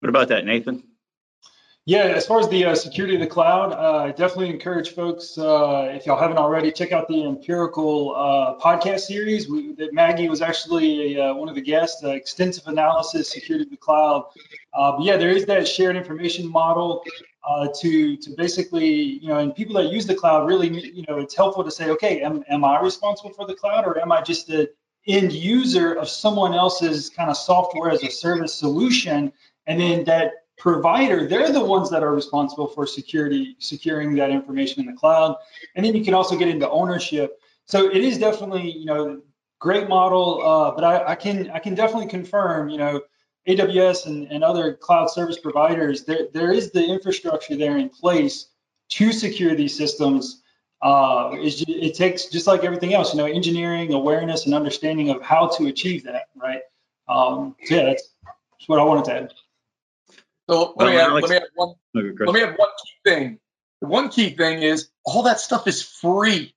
What 0.00 0.08
about 0.08 0.28
that, 0.28 0.46
Nathan? 0.46 0.82
Yeah, 1.86 2.04
as 2.04 2.26
far 2.26 2.38
as 2.38 2.48
the 2.50 2.66
uh, 2.66 2.74
security 2.74 3.14
of 3.14 3.20
the 3.20 3.26
cloud, 3.26 3.72
uh, 3.72 4.04
I 4.04 4.10
definitely 4.10 4.50
encourage 4.50 4.90
folks, 4.90 5.38
uh, 5.38 5.88
if 5.90 6.04
y'all 6.04 6.18
haven't 6.18 6.36
already, 6.36 6.70
check 6.70 6.92
out 6.92 7.08
the 7.08 7.24
Amperical 7.24 8.12
uh, 8.14 8.58
podcast 8.60 9.00
series. 9.00 9.48
We, 9.48 9.72
that 9.74 9.94
Maggie 9.94 10.28
was 10.28 10.42
actually 10.42 11.18
uh, 11.18 11.32
one 11.34 11.48
of 11.48 11.54
the 11.54 11.62
guests, 11.62 12.04
extensive 12.04 12.66
analysis, 12.66 13.30
security 13.30 13.64
of 13.64 13.70
the 13.70 13.78
cloud. 13.78 14.26
but 14.74 15.02
yeah, 15.02 15.16
there 15.16 15.30
is 15.30 15.46
that 15.46 15.66
shared 15.66 15.96
information 15.96 16.46
model 16.46 17.02
to 17.80 18.16
to 18.18 18.30
basically, 18.36 19.18
you 19.22 19.28
know, 19.28 19.38
and 19.38 19.54
people 19.54 19.74
that 19.74 19.90
use 19.90 20.06
the 20.06 20.14
cloud 20.14 20.46
really, 20.46 20.68
you 20.68 21.04
know, 21.08 21.18
it's 21.18 21.34
helpful 21.34 21.64
to 21.64 21.70
say, 21.70 21.88
okay, 21.88 22.20
am, 22.20 22.44
am 22.48 22.62
I 22.62 22.78
responsible 22.80 23.30
for 23.30 23.46
the 23.46 23.54
cloud 23.54 23.86
or 23.86 23.98
am 23.98 24.12
I 24.12 24.20
just 24.20 24.46
the 24.46 24.70
end 25.06 25.32
user 25.32 25.94
of 25.94 26.10
someone 26.10 26.52
else's 26.52 27.08
kind 27.08 27.30
of 27.30 27.38
software 27.38 27.90
as 27.90 28.04
a 28.04 28.10
service 28.10 28.52
solution? 28.52 29.32
And 29.66 29.80
then 29.80 30.04
that 30.04 30.39
provider, 30.60 31.26
they're 31.26 31.50
the 31.50 31.64
ones 31.64 31.90
that 31.90 32.02
are 32.04 32.14
responsible 32.14 32.68
for 32.68 32.86
security, 32.86 33.56
securing 33.58 34.14
that 34.14 34.30
information 34.30 34.80
in 34.80 34.86
the 34.86 34.96
cloud. 34.96 35.36
And 35.74 35.84
then 35.84 35.96
you 35.96 36.04
can 36.04 36.14
also 36.14 36.36
get 36.36 36.48
into 36.48 36.68
ownership. 36.70 37.40
So 37.64 37.90
it 37.90 38.04
is 38.04 38.18
definitely, 38.18 38.70
you 38.70 38.84
know, 38.84 39.22
great 39.58 39.88
model. 39.88 40.46
Uh, 40.46 40.70
but 40.72 40.84
I, 40.84 41.12
I, 41.12 41.14
can 41.14 41.50
I 41.50 41.58
can 41.58 41.74
definitely 41.74 42.08
confirm, 42.08 42.68
you 42.68 42.76
know, 42.76 43.00
AWS 43.48 44.06
and, 44.06 44.30
and 44.30 44.44
other 44.44 44.74
cloud 44.74 45.10
service 45.10 45.38
providers, 45.38 46.04
there, 46.04 46.28
there 46.32 46.52
is 46.52 46.70
the 46.72 46.84
infrastructure 46.84 47.56
there 47.56 47.78
in 47.78 47.88
place 47.88 48.48
to 48.90 49.12
secure 49.12 49.54
these 49.54 49.76
systems. 49.76 50.42
Uh, 50.82 51.30
it, 51.34 51.64
it 51.68 51.94
takes 51.94 52.26
just 52.26 52.46
like 52.46 52.64
everything 52.64 52.92
else, 52.92 53.14
you 53.14 53.18
know, 53.18 53.26
engineering, 53.26 53.94
awareness, 53.94 54.44
and 54.44 54.54
understanding 54.54 55.08
of 55.08 55.22
how 55.22 55.48
to 55.48 55.66
achieve 55.66 56.04
that, 56.04 56.28
right? 56.36 56.60
Um, 57.08 57.56
so 57.64 57.76
yeah, 57.76 57.84
that's, 57.84 58.10
that's 58.24 58.68
what 58.68 58.78
I 58.78 58.84
wanted 58.84 59.06
to 59.06 59.14
add. 59.14 59.32
So 60.50 60.74
let, 60.76 60.90
me 60.90 60.96
add, 60.98 61.12
let 61.12 61.30
me 61.30 61.36
add 61.36 61.42
one. 61.54 61.74
let 61.94 62.34
me 62.34 62.42
add 62.42 62.56
one 62.56 62.68
key 62.82 62.92
thing. 63.04 63.38
The 63.80 63.86
one 63.86 64.08
key 64.08 64.30
thing 64.30 64.62
is 64.62 64.88
all 65.04 65.22
that 65.22 65.38
stuff 65.38 65.68
is 65.68 65.80
free. 65.80 66.56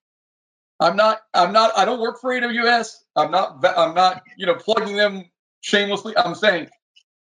I'm 0.80 0.96
not. 0.96 1.20
I'm 1.32 1.54
not. 1.54 1.78
I 1.78 1.86
don't 1.86 2.02
work 2.02 2.20
for 2.20 2.32
AWS. 2.32 2.96
I'm 3.16 3.30
not. 3.30 3.64
I'm 3.64 3.94
not. 3.94 4.24
You 4.36 4.48
know, 4.48 4.56
plugging 4.56 4.98
them 4.98 5.26
shamelessly. 5.62 6.18
I'm 6.18 6.34
saying 6.34 6.70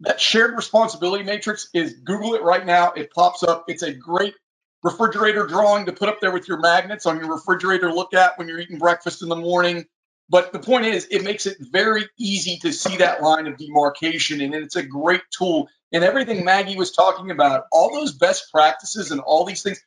that 0.01 0.19
shared 0.19 0.57
responsibility 0.57 1.25
matrix 1.25 1.69
is 1.75 1.93
Google 1.93 2.35
it 2.37 2.43
right 2.43 2.65
now. 2.65 2.93
It 2.93 3.13
pops 3.13 3.43
up. 3.43 3.67
It's 3.69 3.83
a 3.83 3.93
great 3.93 4.35
refrigerator 4.83 5.47
drawing 5.47 5.85
to 5.87 5.93
put 5.93 6.09
up 6.09 6.23
there 6.23 6.33
with 6.33 6.49
your 6.49 6.59
magnets 6.59 7.05
on 7.05 7.21
your 7.21 7.35
refrigerator 7.35 7.93
look 7.93 8.15
at 8.15 8.39
when 8.39 8.49
you're 8.49 8.59
eating 8.59 8.79
breakfast 8.79 9.21
in 9.21 9.29
the 9.29 9.37
morning. 9.37 9.85
But 10.31 10.55
the 10.55 10.59
point 10.59 10.87
is, 10.87 11.07
it 11.11 11.23
makes 11.23 11.45
it 11.45 11.59
very 11.61 12.09
easy 12.19 12.57
to 12.63 12.73
see 12.73 12.97
that 12.97 13.23
line 13.23 13.47
of 13.47 13.59
demarcation, 13.59 14.41
and 14.41 14.55
it's 14.55 14.77
a 14.77 14.83
great 14.83 15.21
tool 15.31 15.69
and 15.93 16.05
everything 16.05 16.45
Maggie 16.45 16.77
was 16.77 16.93
talking 16.93 17.31
about, 17.31 17.67
all 17.71 17.93
those 17.93 18.13
best 18.13 18.51
practices 18.51 19.11
and 19.11 19.21
all 19.21 19.45
these 19.45 19.63
things, 19.63 19.81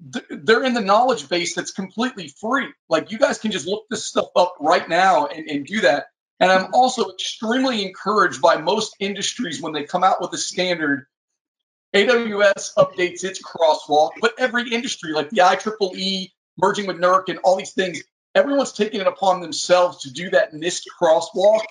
they're 0.00 0.64
in 0.64 0.74
the 0.74 0.80
knowledge 0.80 1.28
base 1.28 1.54
that's 1.54 1.70
completely 1.70 2.28
free. 2.28 2.68
Like 2.88 3.12
you 3.12 3.18
guys 3.18 3.38
can 3.38 3.52
just 3.52 3.66
look 3.66 3.84
this 3.88 4.04
stuff 4.04 4.28
up 4.36 4.56
right 4.60 4.88
now 4.88 5.26
and, 5.26 5.48
and 5.48 5.66
do 5.66 5.82
that. 5.82 6.06
And 6.40 6.50
I'm 6.50 6.74
also 6.74 7.10
extremely 7.10 7.86
encouraged 7.86 8.42
by 8.42 8.56
most 8.56 8.96
industries 8.98 9.62
when 9.62 9.72
they 9.72 9.84
come 9.84 10.02
out 10.02 10.20
with 10.20 10.32
a 10.32 10.38
standard. 10.38 11.06
AWS 11.94 12.74
updates 12.76 13.22
its 13.22 13.40
crosswalk, 13.40 14.10
but 14.20 14.34
every 14.36 14.68
industry, 14.68 15.12
like 15.12 15.30
the 15.30 15.38
IEEE 15.38 16.32
merging 16.58 16.88
with 16.88 16.98
NERC 16.98 17.28
and 17.28 17.38
all 17.44 17.54
these 17.56 17.72
things, 17.72 18.02
everyone's 18.34 18.72
taking 18.72 19.00
it 19.00 19.06
upon 19.06 19.40
themselves 19.40 20.02
to 20.02 20.12
do 20.12 20.30
that 20.30 20.52
NIST 20.52 20.82
crosswalk. 21.00 21.62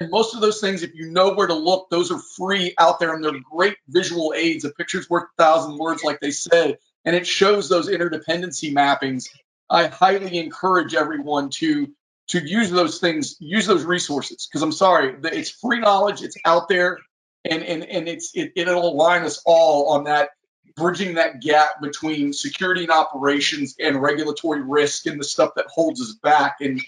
And 0.00 0.10
most 0.10 0.34
of 0.34 0.40
those 0.40 0.60
things, 0.60 0.82
if 0.82 0.94
you 0.94 1.10
know 1.10 1.34
where 1.34 1.46
to 1.46 1.54
look, 1.54 1.90
those 1.90 2.10
are 2.10 2.18
free 2.18 2.74
out 2.78 2.98
there 2.98 3.14
and 3.14 3.22
they're 3.22 3.32
great 3.50 3.76
visual 3.88 4.32
aids. 4.34 4.64
A 4.64 4.70
picture's 4.70 5.08
worth 5.10 5.24
a 5.38 5.42
thousand 5.42 5.78
words, 5.78 6.02
like 6.02 6.20
they 6.20 6.30
said, 6.30 6.78
and 7.04 7.14
it 7.14 7.26
shows 7.26 7.68
those 7.68 7.88
interdependency 7.88 8.72
mappings. 8.72 9.28
I 9.68 9.88
highly 9.88 10.38
encourage 10.38 10.94
everyone 10.94 11.50
to 11.50 11.92
to 12.28 12.38
use 12.38 12.70
those 12.70 12.98
things, 13.00 13.36
use 13.40 13.66
those 13.66 13.84
resources. 13.84 14.46
Because 14.46 14.62
I'm 14.62 14.72
sorry, 14.72 15.14
it's 15.24 15.50
free 15.50 15.80
knowledge, 15.80 16.22
it's 16.22 16.36
out 16.44 16.68
there, 16.68 16.98
and 17.44 17.62
and 17.62 17.84
and 17.84 18.08
it's 18.08 18.30
it, 18.34 18.52
it'll 18.56 18.88
align 18.88 19.22
us 19.22 19.42
all 19.44 19.90
on 19.90 20.04
that 20.04 20.30
bridging 20.74 21.14
that 21.14 21.40
gap 21.40 21.82
between 21.82 22.32
security 22.32 22.82
and 22.84 22.90
operations 22.90 23.76
and 23.78 24.00
regulatory 24.00 24.62
risk 24.62 25.06
and 25.06 25.20
the 25.20 25.24
stuff 25.24 25.50
that 25.56 25.66
holds 25.66 26.00
us 26.00 26.14
back. 26.22 26.56
And 26.60 26.80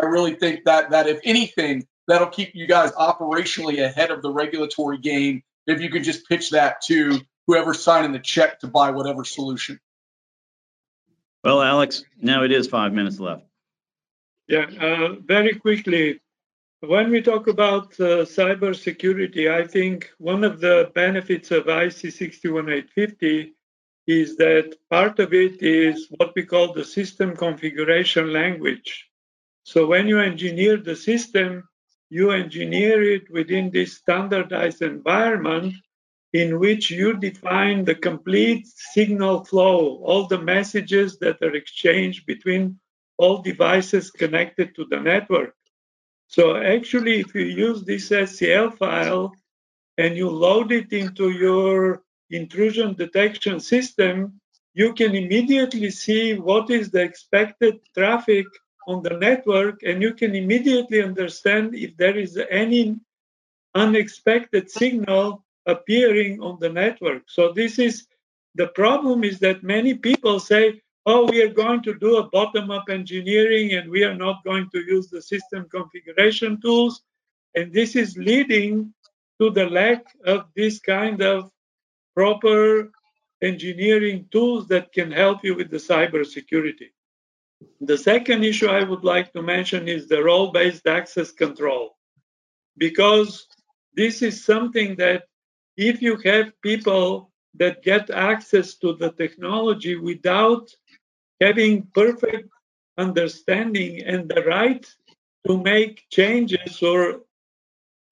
I 0.00 0.06
really 0.06 0.34
think 0.34 0.64
that 0.64 0.90
that 0.90 1.08
if 1.08 1.20
anything, 1.24 1.86
that'll 2.08 2.28
keep 2.28 2.54
you 2.54 2.66
guys 2.66 2.92
operationally 2.92 3.84
ahead 3.84 4.10
of 4.10 4.22
the 4.22 4.30
regulatory 4.30 4.98
game 4.98 5.42
if 5.66 5.80
you 5.80 5.90
could 5.90 6.04
just 6.04 6.28
pitch 6.28 6.50
that 6.50 6.82
to 6.82 7.20
whoever's 7.46 7.82
signing 7.82 8.12
the 8.12 8.18
check 8.18 8.60
to 8.60 8.66
buy 8.66 8.90
whatever 8.90 9.24
solution. 9.24 9.80
Well, 11.44 11.60
Alex, 11.60 12.04
now 12.20 12.44
it 12.44 12.52
is 12.52 12.68
five 12.68 12.92
minutes 12.92 13.18
left. 13.18 13.44
Yeah, 14.48 14.66
uh, 14.80 15.14
very 15.24 15.54
quickly. 15.54 16.20
When 16.80 17.10
we 17.10 17.22
talk 17.22 17.46
about 17.46 17.92
uh, 18.00 18.26
cybersecurity, 18.26 19.50
I 19.50 19.66
think 19.66 20.10
one 20.18 20.42
of 20.42 20.60
the 20.60 20.90
benefits 20.94 21.52
of 21.52 21.68
IC 21.68 22.12
61850 22.12 23.54
is 24.08 24.36
that 24.36 24.74
part 24.90 25.20
of 25.20 25.32
it 25.32 25.62
is 25.62 26.08
what 26.10 26.32
we 26.34 26.44
call 26.44 26.72
the 26.72 26.84
system 26.84 27.36
configuration 27.36 28.32
language. 28.32 29.08
So 29.62 29.86
when 29.86 30.08
you 30.08 30.18
engineer 30.18 30.76
the 30.76 30.96
system, 30.96 31.68
you 32.12 32.30
engineer 32.30 33.02
it 33.02 33.30
within 33.30 33.70
this 33.70 33.94
standardized 33.96 34.82
environment 34.82 35.72
in 36.34 36.58
which 36.58 36.90
you 36.90 37.14
define 37.14 37.86
the 37.86 37.94
complete 37.94 38.66
signal 38.66 39.42
flow, 39.46 39.96
all 40.04 40.26
the 40.26 40.42
messages 40.54 41.18
that 41.20 41.40
are 41.40 41.54
exchanged 41.54 42.26
between 42.26 42.78
all 43.16 43.38
devices 43.40 44.10
connected 44.10 44.74
to 44.74 44.84
the 44.90 45.00
network. 45.00 45.54
So 46.26 46.56
actually, 46.56 47.20
if 47.20 47.34
you 47.34 47.44
use 47.44 47.82
this 47.82 48.10
SCL 48.10 48.76
file 48.76 49.32
and 49.96 50.14
you 50.14 50.28
load 50.28 50.70
it 50.70 50.92
into 50.92 51.30
your 51.30 52.02
intrusion 52.28 52.92
detection 52.92 53.58
system, 53.58 54.38
you 54.74 54.92
can 54.92 55.14
immediately 55.14 55.90
see 55.90 56.34
what 56.34 56.68
is 56.68 56.90
the 56.90 57.00
expected 57.00 57.80
traffic 57.94 58.46
on 58.86 59.02
the 59.02 59.16
network, 59.18 59.82
and 59.82 60.02
you 60.02 60.14
can 60.14 60.34
immediately 60.34 61.02
understand 61.02 61.74
if 61.74 61.96
there 61.96 62.16
is 62.16 62.38
any 62.50 62.98
unexpected 63.74 64.70
signal 64.70 65.44
appearing 65.66 66.40
on 66.40 66.58
the 66.60 66.68
network. 66.68 67.22
So 67.26 67.52
this 67.52 67.78
is 67.78 68.06
the 68.54 68.68
problem 68.68 69.24
is 69.24 69.38
that 69.40 69.62
many 69.62 69.94
people 69.94 70.38
say, 70.40 70.80
oh, 71.06 71.28
we 71.30 71.42
are 71.42 71.52
going 71.52 71.82
to 71.82 71.94
do 71.94 72.16
a 72.16 72.28
bottom-up 72.28 72.84
engineering 72.88 73.72
and 73.74 73.90
we 73.90 74.04
are 74.04 74.14
not 74.14 74.44
going 74.44 74.68
to 74.70 74.80
use 74.80 75.08
the 75.08 75.22
system 75.22 75.66
configuration 75.70 76.60
tools. 76.60 77.02
And 77.54 77.72
this 77.72 77.96
is 77.96 78.16
leading 78.16 78.92
to 79.40 79.50
the 79.50 79.66
lack 79.66 80.04
of 80.24 80.46
this 80.54 80.78
kind 80.80 81.22
of 81.22 81.50
proper 82.14 82.90
engineering 83.42 84.28
tools 84.30 84.68
that 84.68 84.92
can 84.92 85.10
help 85.10 85.42
you 85.42 85.56
with 85.56 85.70
the 85.70 85.78
cybersecurity. 85.78 86.90
The 87.80 87.98
second 87.98 88.44
issue 88.44 88.68
I 88.68 88.84
would 88.84 89.04
like 89.04 89.32
to 89.32 89.42
mention 89.42 89.88
is 89.88 90.08
the 90.08 90.22
role-based 90.22 90.86
access 90.86 91.32
control, 91.32 91.96
because 92.76 93.46
this 93.94 94.22
is 94.22 94.44
something 94.44 94.96
that 94.96 95.24
if 95.76 96.00
you 96.02 96.16
have 96.24 96.60
people 96.62 97.30
that 97.54 97.82
get 97.82 98.10
access 98.10 98.74
to 98.76 98.94
the 98.94 99.12
technology 99.12 99.96
without 99.96 100.70
having 101.40 101.86
perfect 101.94 102.48
understanding 102.98 104.02
and 104.04 104.28
the 104.28 104.42
right 104.44 104.86
to 105.46 105.58
make 105.58 106.04
changes 106.10 106.82
or 106.82 107.22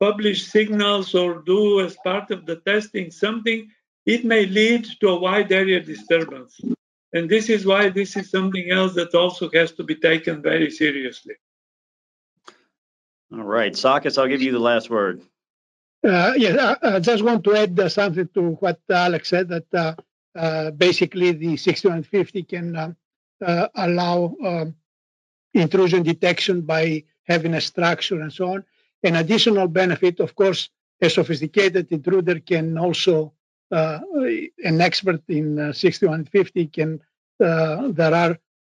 publish 0.00 0.46
signals 0.46 1.14
or 1.14 1.42
do 1.42 1.80
as 1.80 1.96
part 2.02 2.30
of 2.30 2.46
the 2.46 2.56
testing 2.56 3.10
something, 3.10 3.70
it 4.06 4.24
may 4.24 4.46
lead 4.46 4.84
to 5.00 5.08
a 5.08 5.18
wide 5.18 5.52
area 5.52 5.80
disturbance. 5.80 6.60
And 7.12 7.28
this 7.28 7.48
is 7.48 7.66
why 7.66 7.88
this 7.88 8.16
is 8.16 8.30
something 8.30 8.70
else 8.70 8.94
that 8.94 9.14
also 9.14 9.50
has 9.52 9.72
to 9.72 9.82
be 9.82 9.96
taken 9.96 10.42
very 10.42 10.70
seriously. 10.70 11.34
All 13.32 13.42
right, 13.42 13.74
Sakis, 13.76 14.18
I'll 14.18 14.28
give 14.28 14.42
you 14.42 14.52
the 14.52 14.58
last 14.58 14.90
word. 14.90 15.22
Uh, 16.06 16.32
yeah, 16.36 16.76
I, 16.82 16.96
I, 16.96 17.00
just 17.00 17.22
want 17.22 17.44
to 17.44 17.54
add 17.54 17.78
uh, 17.78 17.88
something 17.88 18.28
to 18.34 18.52
what 18.52 18.80
Alex 18.88 19.28
said 19.28 19.48
that 19.48 19.74
uh, 19.74 19.94
uh 20.34 20.70
basically 20.70 21.32
the 21.32 21.56
6150 21.56 22.42
can 22.44 22.76
uh, 22.76 22.92
uh, 23.44 23.68
allow 23.74 24.34
um, 24.44 24.74
intrusion 25.52 26.02
detection 26.02 26.62
by 26.62 27.04
having 27.24 27.54
a 27.54 27.60
structure 27.60 28.20
and 28.20 28.32
so 28.32 28.52
on. 28.54 28.64
An 29.02 29.16
additional 29.16 29.68
benefit, 29.68 30.20
of 30.20 30.34
course, 30.34 30.70
a 31.00 31.08
sophisticated 31.10 31.90
intruder 31.90 32.40
can 32.40 32.76
also 32.78 33.26
uh, 33.26 33.30
an 33.70 34.80
expert 34.80 35.22
in 35.28 35.58
uh, 35.58 35.72
6150 35.72 36.66
can, 36.68 37.00
uh, 37.42 37.88
there 37.92 38.14
are 38.14 38.38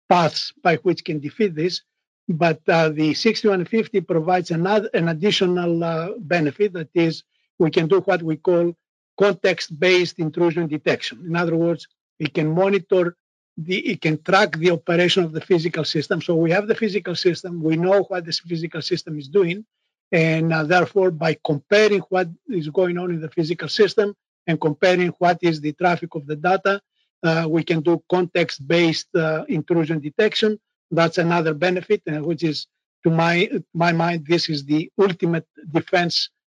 paths 0.08 0.52
by 0.62 0.76
which 0.76 1.04
can 1.04 1.20
defeat 1.20 1.54
this, 1.54 1.82
but 2.28 2.64
the 2.64 3.14
6150 3.14 4.00
provides 4.02 4.50
another, 4.50 4.88
an 4.94 5.08
additional 5.08 6.14
benefit 6.20 6.72
that 6.72 6.88
is 6.94 7.24
we 7.58 7.70
can 7.70 7.88
do 7.88 8.00
what 8.00 8.22
we 8.22 8.36
call 8.36 8.74
context-based 9.18 10.18
intrusion 10.18 10.66
detection. 10.66 11.22
In 11.26 11.36
other 11.36 11.56
words, 11.56 11.86
it 12.18 12.32
can 12.34 12.48
monitor 12.54 13.16
the, 13.56 13.78
it 13.78 14.00
can 14.00 14.22
track 14.22 14.56
the 14.56 14.70
operation 14.70 15.24
of 15.24 15.32
the 15.32 15.40
physical 15.40 15.84
system. 15.84 16.22
So 16.22 16.34
we 16.34 16.50
have 16.50 16.66
the 16.66 16.74
physical 16.74 17.14
system, 17.14 17.62
we 17.62 17.76
know 17.76 18.02
what 18.04 18.24
this 18.24 18.40
physical 18.40 18.80
system 18.80 19.18
is 19.18 19.28
doing, 19.28 19.66
and 20.12 20.52
uh, 20.52 20.64
therefore 20.64 21.10
by 21.10 21.36
comparing 21.44 22.00
what 22.08 22.28
is 22.48 22.68
going 22.68 22.96
on 22.98 23.10
in 23.10 23.20
the 23.20 23.30
physical 23.30 23.68
system 23.68 24.14
and 24.50 24.60
comparing 24.60 25.10
what 25.22 25.38
is 25.42 25.60
the 25.60 25.72
traffic 25.72 26.10
of 26.18 26.26
the 26.26 26.36
data. 26.36 26.74
Uh, 27.22 27.46
we 27.48 27.62
can 27.62 27.80
do 27.80 28.02
context-based 28.10 29.14
uh, 29.14 29.44
intrusion 29.48 30.00
detection. 30.00 30.58
That's 30.90 31.18
another 31.18 31.54
benefit, 31.54 32.02
uh, 32.08 32.22
which 32.28 32.42
is, 32.42 32.66
to 33.04 33.10
my 33.10 33.36
my 33.72 33.92
mind, 33.92 34.26
this 34.26 34.48
is 34.48 34.64
the 34.64 34.90
ultimate 34.98 35.46
defense 35.78 36.14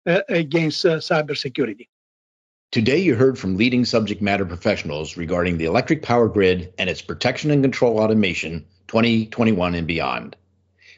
uh, 0.07 0.23
against 0.29 0.87
uh, 0.87 0.97
cybersecurity. 1.11 1.87
Today, 2.71 3.01
you 3.07 3.15
heard 3.15 3.39
from 3.39 3.57
leading 3.57 3.85
subject 3.85 4.23
matter 4.23 4.47
professionals 4.47 5.17
regarding 5.17 5.59
the 5.59 5.67
electric 5.67 6.01
power 6.03 6.29
grid 6.29 6.73
and 6.79 6.89
its 6.89 7.03
protection 7.03 7.51
and 7.51 7.63
control 7.63 8.01
automation 8.01 8.65
2021 8.89 9.75
and 9.75 9.87
beyond. 9.87 10.37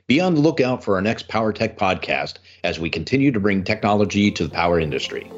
Be 0.06 0.20
on 0.20 0.34
the 0.34 0.40
lookout 0.40 0.84
for 0.84 0.94
our 0.96 1.02
next 1.02 1.28
Power 1.28 1.52
Tech 1.52 1.76
podcast 1.76 2.34
as 2.62 2.78
we 2.78 2.90
continue 2.90 3.32
to 3.32 3.40
bring 3.40 3.64
technology 3.64 4.30
to 4.30 4.44
the 4.44 4.54
power 4.54 4.78
industry. 4.78 5.30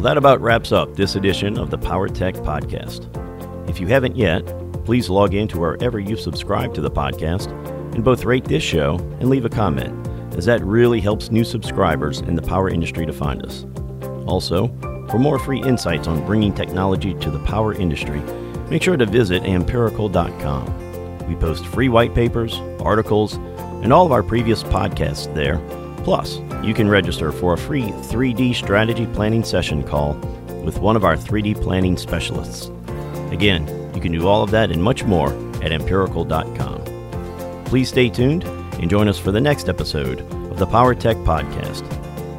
Well, 0.00 0.08
that 0.08 0.16
about 0.16 0.40
wraps 0.40 0.72
up 0.72 0.96
this 0.96 1.14
edition 1.14 1.58
of 1.58 1.70
the 1.70 1.76
Power 1.76 2.08
Tech 2.08 2.34
Podcast. 2.36 3.06
If 3.68 3.78
you 3.78 3.86
haven't 3.88 4.16
yet, 4.16 4.40
please 4.86 5.10
log 5.10 5.34
in 5.34 5.46
to 5.48 5.58
wherever 5.58 6.00
you've 6.00 6.20
subscribed 6.20 6.74
to 6.76 6.80
the 6.80 6.90
podcast 6.90 7.48
and 7.94 8.02
both 8.02 8.24
rate 8.24 8.46
this 8.46 8.62
show 8.62 8.96
and 9.20 9.28
leave 9.28 9.44
a 9.44 9.50
comment, 9.50 10.06
as 10.38 10.46
that 10.46 10.64
really 10.64 11.00
helps 11.00 11.30
new 11.30 11.44
subscribers 11.44 12.20
in 12.20 12.34
the 12.34 12.40
power 12.40 12.70
industry 12.70 13.04
to 13.04 13.12
find 13.12 13.44
us. 13.44 13.66
Also, 14.24 14.68
for 15.10 15.18
more 15.18 15.38
free 15.38 15.60
insights 15.60 16.08
on 16.08 16.24
bringing 16.24 16.54
technology 16.54 17.12
to 17.16 17.30
the 17.30 17.40
power 17.40 17.74
industry, 17.74 18.20
make 18.70 18.82
sure 18.82 18.96
to 18.96 19.04
visit 19.04 19.42
amperical.com. 19.42 21.28
We 21.28 21.34
post 21.34 21.66
free 21.66 21.90
white 21.90 22.14
papers, 22.14 22.54
articles, 22.80 23.34
and 23.82 23.92
all 23.92 24.06
of 24.06 24.12
our 24.12 24.22
previous 24.22 24.62
podcasts 24.62 25.34
there 25.34 25.58
Plus, 26.10 26.40
you 26.64 26.74
can 26.74 26.88
register 26.88 27.30
for 27.30 27.52
a 27.52 27.56
free 27.56 27.84
3D 27.84 28.52
strategy 28.56 29.06
planning 29.06 29.44
session 29.44 29.84
call 29.84 30.14
with 30.64 30.80
one 30.80 30.96
of 30.96 31.04
our 31.04 31.16
3D 31.16 31.62
planning 31.62 31.96
specialists. 31.96 32.68
Again, 33.30 33.64
you 33.94 34.00
can 34.00 34.10
do 34.10 34.26
all 34.26 34.42
of 34.42 34.50
that 34.50 34.72
and 34.72 34.82
much 34.82 35.04
more 35.04 35.28
at 35.62 35.70
amperical.com. 35.70 37.64
Please 37.64 37.90
stay 37.90 38.08
tuned 38.08 38.42
and 38.42 38.90
join 38.90 39.06
us 39.06 39.20
for 39.20 39.30
the 39.30 39.40
next 39.40 39.68
episode 39.68 40.22
of 40.50 40.58
the 40.58 40.66
Power 40.66 40.96
Tech 40.96 41.16
Podcast. 41.18 41.84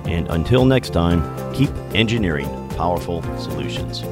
And 0.05 0.27
until 0.31 0.65
next 0.65 0.89
time, 0.89 1.23
keep 1.53 1.71
engineering 1.93 2.49
powerful 2.71 3.21
solutions. 3.37 4.03